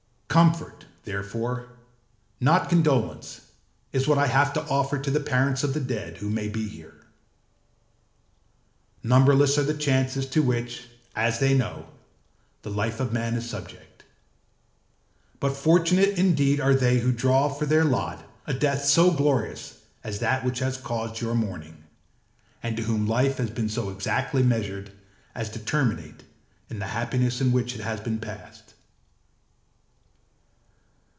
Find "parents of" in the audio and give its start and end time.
5.19-5.73